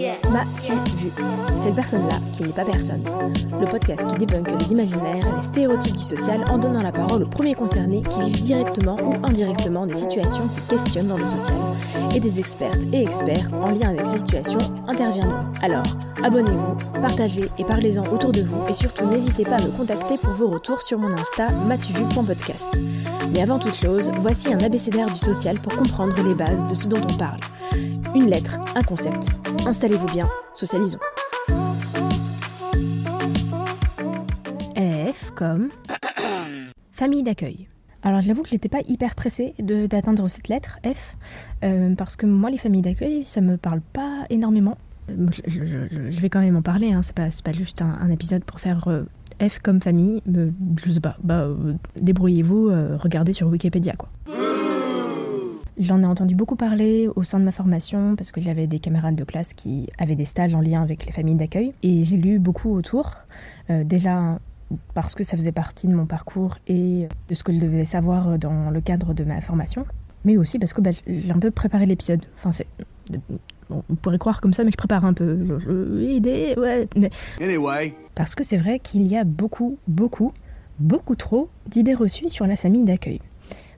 [0.00, 1.12] M'as-tu vu?
[1.58, 3.02] Cette personne-là, qui n'est pas personne.
[3.60, 7.28] Le podcast qui débunk les imaginaires les stéréotypes du social en donnant la parole aux
[7.28, 11.58] premiers concernés qui vivent directement ou indirectement des situations qui questionnent dans le social.
[12.14, 15.44] Et des expertes et experts en lien avec ces situations interviendront.
[15.60, 15.84] Alors,
[16.24, 20.32] abonnez-vous, partagez et parlez-en autour de vous et surtout n'hésitez pas à me contacter pour
[20.32, 22.80] vos retours sur mon Insta matuvu.podcast.
[23.34, 26.88] Mais avant toute chose, voici un abécédaire du social pour comprendre les bases de ce
[26.88, 27.38] dont on parle.
[28.14, 29.28] Une lettre, un concept.
[29.66, 30.98] Installez-vous bien, socialisons.
[34.76, 35.68] F comme
[36.92, 37.66] famille d'accueil.
[38.02, 41.16] Alors j'avoue que j'étais pas hyper pressée de- d'atteindre cette lettre F
[41.64, 44.78] euh, parce que moi les familles d'accueil ça me parle pas énormément.
[45.08, 47.82] Je, je- je- je vais quand même en parler, hein, c'est pas, c'est pas juste
[47.82, 49.02] un, un épisode pour faire euh,
[49.46, 50.50] F comme famille, euh,
[50.84, 54.08] je sais pas, bah euh, débrouillez-vous, euh, regardez sur Wikipédia quoi.
[55.80, 59.16] J'en ai entendu beaucoup parler au sein de ma formation parce que j'avais des camarades
[59.16, 62.38] de classe qui avaient des stages en lien avec les familles d'accueil et j'ai lu
[62.38, 63.16] beaucoup autour.
[63.70, 64.38] Euh, déjà
[64.94, 68.38] parce que ça faisait partie de mon parcours et de ce que je devais savoir
[68.38, 69.84] dans le cadre de ma formation,
[70.24, 72.24] mais aussi parce que bah, j'ai un peu préparé l'épisode.
[72.36, 72.66] Enfin, c'est.
[73.70, 75.42] bon, on pourrait croire comme ça, mais je prépare un peu.
[75.44, 76.88] Je, je- idée, ouais.
[76.94, 77.10] Mais
[77.40, 77.94] Anyway.
[78.14, 80.32] parce que c'est vrai qu'il y a beaucoup, beaucoup,
[80.78, 83.20] beaucoup trop d'idées reçues sur la famille d'accueil.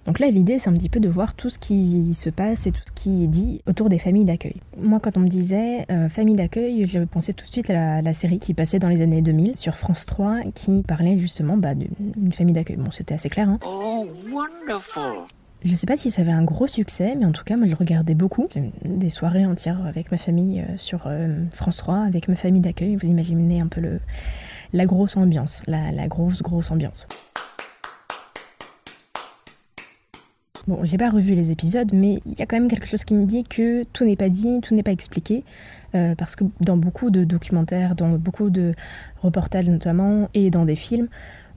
[0.06, 2.72] Donc là, l'idée, c'est un petit peu de voir tout ce qui se passe et
[2.72, 4.56] tout ce qui est dit autour des familles d'accueil.
[4.76, 8.02] Moi, quand on me disait euh, famille d'accueil, je pensais tout de suite à la,
[8.02, 11.74] la série qui passait dans les années 2000 sur France 3, qui parlait justement bah,
[11.74, 12.76] d'une famille d'accueil.
[12.76, 13.58] Bon, c'était assez clair, hein.
[13.64, 15.26] Oh, wonderful.
[15.64, 17.70] Je sais pas si ça avait un gros succès, mais en tout cas, moi je
[17.72, 18.48] le regardais beaucoup.
[18.84, 22.96] Des soirées entières avec ma famille euh, sur euh, France 3, avec ma famille d'accueil.
[22.96, 24.00] Vous imaginez un peu le,
[24.72, 27.06] la grosse ambiance, la, la grosse, grosse ambiance.
[30.68, 33.14] Bon, j'ai pas revu les épisodes, mais il y a quand même quelque chose qui
[33.14, 35.44] me dit que tout n'est pas dit, tout n'est pas expliqué.
[35.94, 38.74] euh, parce que dans beaucoup de documentaires, dans beaucoup de
[39.22, 41.08] reportages notamment, et dans des films,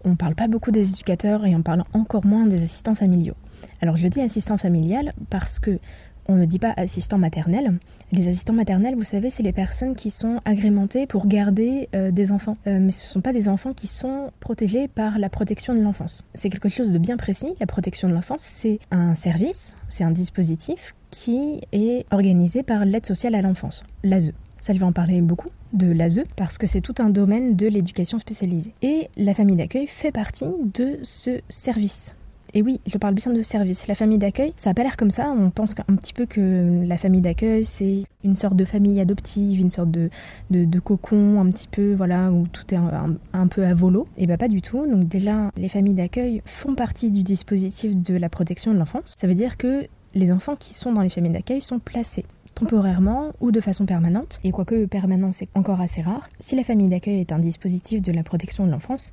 [0.04, 3.36] on parle pas beaucoup des éducateurs et on parle encore moins des assistants familiaux.
[3.82, 5.80] Alors je dis assistant familial parce que
[6.28, 7.78] on ne dit pas assistant maternel.
[8.12, 12.32] Les assistants maternels, vous savez, c'est les personnes qui sont agrémentées pour garder euh, des
[12.32, 12.56] enfants.
[12.68, 15.82] Euh, mais ce ne sont pas des enfants qui sont protégés par la protection de
[15.82, 16.24] l'enfance.
[16.34, 17.54] C'est quelque chose de bien précis.
[17.60, 23.06] La protection de l'enfance, c'est un service, c'est un dispositif qui est organisé par l'aide
[23.06, 24.32] sociale à l'enfance, l'ASE.
[24.62, 27.68] Ça, je vais en parler beaucoup de l'ASE parce que c'est tout un domaine de
[27.68, 28.74] l'éducation spécialisée.
[28.82, 32.16] Et la famille d'accueil fait partie de ce service.
[32.58, 33.86] Et oui, je parle bien de service.
[33.86, 35.30] La famille d'accueil, ça n'a pas l'air comme ça.
[35.30, 39.60] On pense un petit peu que la famille d'accueil, c'est une sorte de famille adoptive,
[39.60, 40.10] une sorte de,
[40.50, 44.08] de, cocon, un petit peu, voilà, où tout est un, peu à volo.
[44.18, 44.88] Et bien pas du tout.
[44.90, 49.16] Donc déjà, les familles d'accueil font partie du dispositif de la protection de l'enfance.
[49.18, 52.24] Ça veut dire que les enfants qui sont dans les familles d'accueil sont placés
[52.56, 56.88] temporairement ou de façon permanente, et quoique permanent c'est encore assez rare, si la famille
[56.88, 59.12] d'accueil est un dispositif de la protection de l'enfance,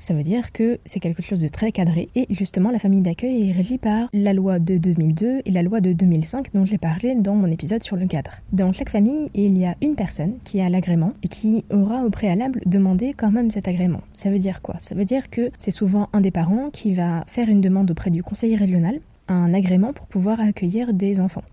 [0.00, 3.48] ça veut dire que c'est quelque chose de très cadré et justement la famille d'accueil
[3.48, 7.14] est régie par la loi de 2002 et la loi de 2005 dont j'ai parlé
[7.14, 8.32] dans mon épisode sur le cadre.
[8.52, 12.10] Dans chaque famille, il y a une personne qui a l'agrément et qui aura au
[12.10, 14.00] préalable demandé quand même cet agrément.
[14.14, 14.76] Ça veut dire quoi?
[14.78, 18.10] Ça veut dire que c'est souvent un des parents qui va faire une demande auprès
[18.10, 21.44] du conseiller régional un agrément pour pouvoir accueillir des enfants.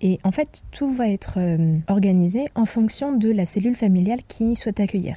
[0.00, 4.56] Et en fait, tout va être euh, organisé en fonction de la cellule familiale qui
[4.56, 5.16] souhaite accueillir.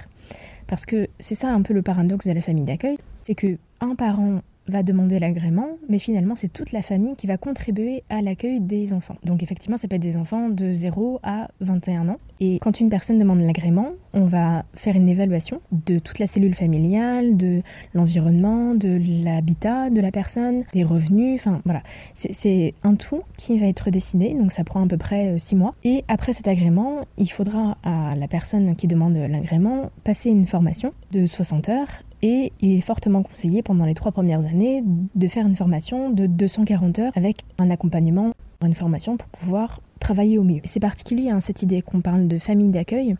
[0.67, 3.95] Parce que c'est ça un peu le paradoxe de la famille d'accueil, c'est que un
[3.95, 8.59] parent va demander l'agrément, mais finalement c'est toute la famille qui va contribuer à l'accueil
[8.59, 9.15] des enfants.
[9.23, 12.17] Donc effectivement, ça peut être des enfants de 0 à 21 ans.
[12.39, 16.55] Et quand une personne demande l'agrément, on va faire une évaluation de toute la cellule
[16.55, 17.61] familiale, de
[17.93, 21.81] l'environnement, de l'habitat de la personne, des revenus, enfin voilà.
[22.13, 25.73] C'est- un tout qui va être décidé, donc ça prend à peu près 6 mois.
[25.83, 30.93] Et après cet agrément, il faudra à la personne qui demande l'agrément passer une formation
[31.11, 35.45] de 60 heures et il est fortement conseillé pendant les trois premières années de faire
[35.45, 38.33] une formation de 240 heures avec un accompagnement,
[38.63, 40.61] une formation pour pouvoir travailler au mieux.
[40.63, 43.15] C'est particulier hein, cette idée qu'on parle de famille d'accueil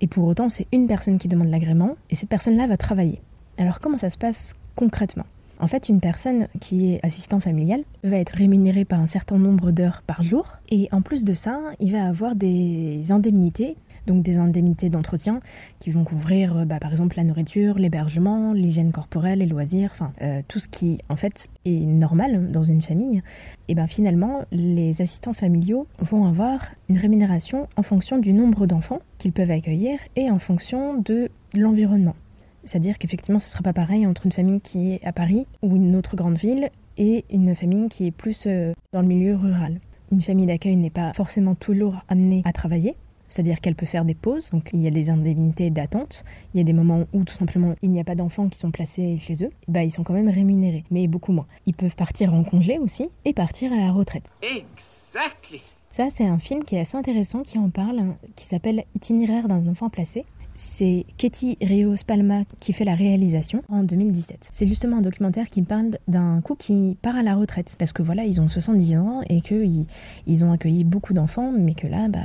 [0.00, 3.20] Et pour autant, c'est une personne qui demande l'agrément et cette personne-là va travailler.
[3.56, 5.26] Alors comment ça se passe concrètement?
[5.60, 9.70] En fait, une personne qui est assistant familial va être rémunérée par un certain nombre
[9.70, 10.56] d'heures par jour.
[10.70, 13.76] Et en plus de ça, il va avoir des indemnités
[14.10, 15.40] donc des indemnités d'entretien
[15.78, 20.12] qui vont couvrir euh, bah, par exemple la nourriture, l'hébergement, l'hygiène corporelle, les loisirs, enfin
[20.22, 23.22] euh, tout ce qui en fait est normal dans une famille.
[23.68, 29.00] Et bien finalement, les assistants familiaux vont avoir une rémunération en fonction du nombre d'enfants
[29.18, 32.16] qu'ils peuvent accueillir et en fonction de l'environnement.
[32.64, 35.76] C'est-à-dire qu'effectivement, ce ne sera pas pareil entre une famille qui est à Paris ou
[35.76, 36.68] une autre grande ville
[36.98, 39.80] et une famille qui est plus euh, dans le milieu rural.
[40.10, 42.96] Une famille d'accueil n'est pas forcément toujours amenée à travailler,
[43.30, 46.60] c'est-à-dire qu'elle peut faire des pauses, donc il y a des indemnités d'attente, il y
[46.60, 49.42] a des moments où tout simplement il n'y a pas d'enfants qui sont placés chez
[49.42, 51.46] eux, bah ils sont quand même rémunérés, mais beaucoup moins.
[51.64, 54.24] Ils peuvent partir en congé aussi et partir à la retraite.
[54.42, 55.62] Exactly.
[55.90, 58.02] Ça c'est un film qui est assez intéressant qui en parle,
[58.36, 60.26] qui s'appelle Itinéraire d'un enfant placé.
[60.62, 64.50] C'est Katie Rios Palma qui fait la réalisation en 2017.
[64.52, 67.76] C'est justement un documentaire qui parle d'un couple qui part à la retraite.
[67.78, 69.86] Parce que voilà, ils ont 70 ans et qu'ils
[70.26, 72.20] ils ont accueilli beaucoup d'enfants, mais que là, bah,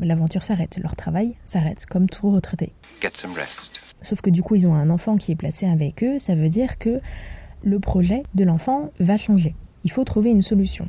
[0.00, 0.78] l'aventure s'arrête.
[0.80, 2.72] Leur travail s'arrête, comme tout retraité.
[3.02, 3.82] Get some rest.
[4.00, 6.20] Sauf que du coup, ils ont un enfant qui est placé avec eux.
[6.20, 7.00] Ça veut dire que
[7.64, 9.56] le projet de l'enfant va changer.
[9.82, 10.88] Il faut trouver une solution.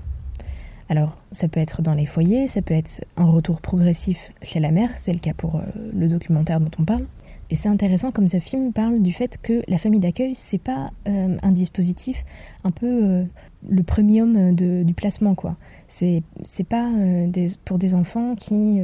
[0.90, 4.72] Alors, ça peut être dans les foyers, ça peut être un retour progressif chez la
[4.72, 5.62] mère, c'est le cas pour euh,
[5.94, 7.06] le documentaire dont on parle.
[7.50, 10.92] Et c'est intéressant comme ce film parle du fait que la famille d'accueil, c'est pas
[11.08, 12.26] euh, un dispositif
[12.64, 13.24] un peu euh,
[13.68, 15.56] le premium du placement, quoi.
[15.88, 16.24] C'est,
[16.68, 16.90] pas
[17.28, 18.80] des, pour des enfants qui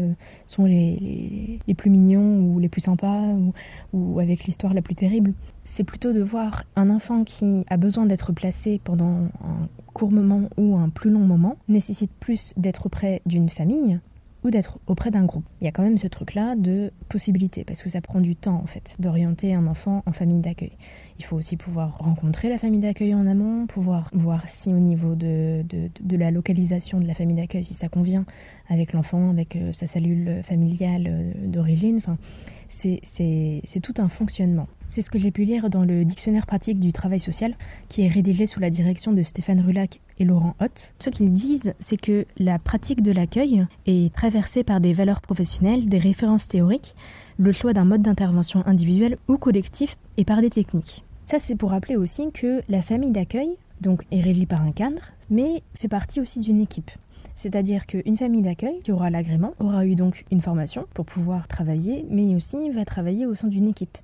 [0.46, 3.54] sont les, les, plus mignons ou les plus sympas ou,
[3.94, 5.34] ou avec l'histoire la plus terrible.
[5.66, 10.50] C'est plutôt de voir un enfant qui a besoin d'être placé pendant un court moment
[10.58, 14.00] ou un plus long moment nécessite plus d'être auprès d'une famille
[14.44, 15.46] ou d'être auprès d'un groupe.
[15.62, 18.60] Il y a quand même ce truc-là de possibilité, parce que ça prend du temps
[18.62, 20.78] en fait d'orienter un enfant en famille d'accueil.
[21.20, 25.16] Il faut aussi pouvoir rencontrer la famille d'accueil en amont, pouvoir voir si au niveau
[25.16, 28.26] de, de, la localisation de la famille d'accueil, si ça convient
[28.70, 31.98] avec l'enfant, avec euh, sa cellule familiale euh, d'origine.
[31.98, 32.18] Enfin,
[32.74, 34.68] c'est tout un fonctionnement.
[34.90, 37.56] C'est ce que j'ai pu lire dans le dictionnaire pratique du travail social,
[37.90, 40.94] qui est rédigé sous la direction de Stéphane Rulac et Laurent Hoth.
[41.00, 45.90] Ce qu'ils disent, c'est que la pratique de l'accueil est traversée par des valeurs professionnelles,
[45.90, 46.96] des références théoriques,
[47.38, 51.04] le choix d'un mode d'intervention individuel ou collectif et par des techniques.
[51.26, 55.02] Ça, c'est pour rappeler aussi que la famille d'accueil donc est régie par un cadre,
[55.30, 56.92] mais fait partie aussi d'une équipe.
[57.36, 62.06] C'est-à-dire qu'une famille d'accueil qui aura l'agrément aura eu donc une formation pour pouvoir travailler,
[62.10, 63.98] mais aussi va travailler au sein d'une équipe.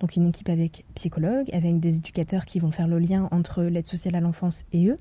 [0.00, 3.86] Donc une équipe avec psychologue, avec des éducateurs qui vont faire le lien entre l'aide
[3.86, 4.98] sociale à l'enfance et eux,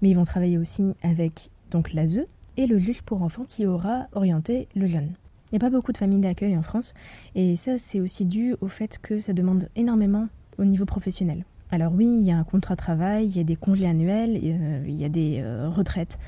[0.00, 2.26] mais ils vont travailler aussi avec donc l'ASE
[2.56, 5.12] et le juge pour enfants qui aura orienté le jeune.
[5.50, 6.94] Il n'y a pas beaucoup de familles d'accueil en France,
[7.34, 10.28] et ça c'est aussi dû au fait que ça demande énormément
[10.58, 11.44] au niveau professionnel.
[11.70, 14.38] Alors oui, il y a un contrat de travail, il y a des congés annuels,
[14.42, 16.18] il y a des euh, retraites,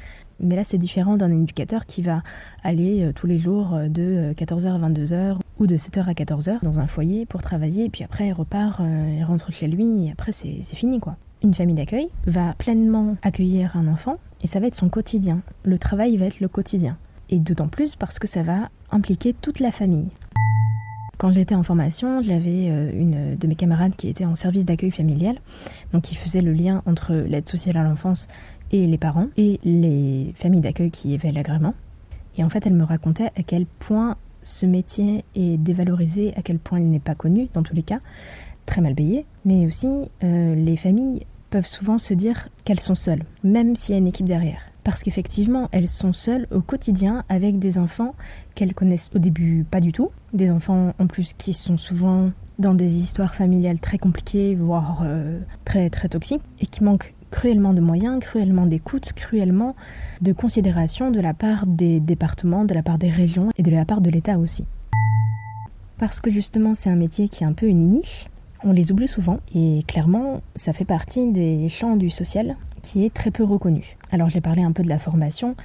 [0.40, 2.22] mais là, c'est différent d'un éducateur qui va
[2.62, 6.12] aller euh, tous les jours euh, de 14h euh, à 22h ou de 7h à
[6.12, 10.06] 14h dans un foyer pour travailler, et puis après, il repart, il rentre chez lui,
[10.06, 11.16] et après, c'est fini, quoi.
[11.44, 15.42] Une famille d'accueil va pleinement accueillir un enfant, et ça va être son quotidien.
[15.64, 16.96] Le travail va être le quotidien.
[17.30, 20.08] Et d'autant plus parce que ça va impliquer toute la famille.
[21.18, 25.36] Quand j'étais en formation, j'avais une de mes camarades qui était en service d'accueil familial,
[25.92, 28.26] donc qui faisait le lien entre l'aide sociale à l'enfance
[28.70, 31.74] et les parents et les familles d'accueil qui avaient l'agrément.
[32.36, 36.58] Et en fait, elle me racontait à quel point ce métier est dévalorisé, à quel
[36.58, 38.00] point il n'est pas connu dans tous les cas,
[38.66, 39.88] très mal payé, mais aussi
[40.22, 44.06] euh, les familles peuvent souvent se dire qu'elles sont seules, même s'il y a une
[44.06, 44.60] équipe derrière.
[44.82, 48.14] Parce qu'effectivement, elles sont seules au quotidien avec des enfants
[48.54, 52.74] qu'elles connaissent au début pas du tout, des enfants en plus qui sont souvent dans
[52.74, 57.80] des histoires familiales très compliquées, voire euh, très très toxiques, et qui manquent cruellement de
[57.80, 59.74] moyens, cruellement d'écoute, cruellement
[60.20, 63.84] de considération de la part des départements, de la part des régions et de la
[63.84, 64.64] part de l'État aussi.
[65.98, 68.26] Parce que justement c'est un métier qui est un peu une niche,
[68.62, 73.12] on les oublie souvent et clairement ça fait partie des champs du social qui est
[73.12, 73.96] très peu reconnu.
[74.12, 75.56] Alors j'ai parlé un peu de la formation,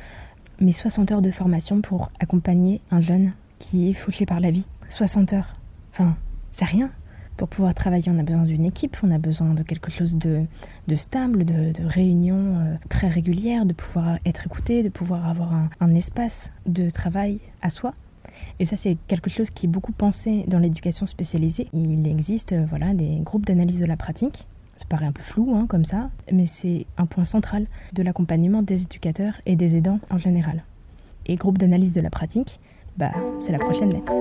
[0.59, 4.65] mais 60 heures de formation pour accompagner un jeune qui est fauché par la vie.
[4.87, 5.53] 60 heures.
[5.91, 6.15] Enfin,
[6.51, 6.91] c'est rien.
[7.39, 10.45] Pour pouvoir travailler, on a besoin d'une équipe, on a besoin de quelque chose de,
[10.97, 16.51] stable, de, réunions euh, très régulières, de pouvoir être écouté, de pouvoir avoir un, espace
[16.65, 17.93] de travail à soi.
[18.59, 21.69] Et ça, c'est quelque chose qui est beaucoup pensé dans l'éducation spécialisée.
[21.71, 24.49] Il existe euh, voilà, des groupes d'analyse de la pratique.
[24.75, 28.63] Ça paraît un peu flou hein, comme ça, mais c'est un point central de l'accompagnement
[28.63, 30.65] des éducateurs et des aidants en général.
[31.25, 32.59] Et groupe d'analyse de la pratique,
[32.99, 34.11] bah, c'est la prochaine lettre.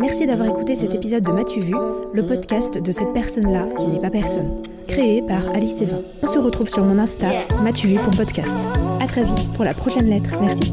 [0.00, 1.74] Merci d'avoir écouté cet épisode de M'as-tu vu,
[2.14, 6.00] le podcast de cette personne-là qui n'est pas personne, créé par Alice Evin.
[6.22, 7.28] On se retrouve sur mon Insta,
[7.62, 8.56] M'as-tu vu pour podcast.
[9.00, 10.30] À très vite pour la prochaine lettre.
[10.40, 10.72] Merci.